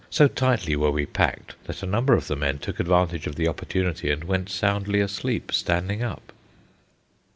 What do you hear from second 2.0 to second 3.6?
of the men took advantage of the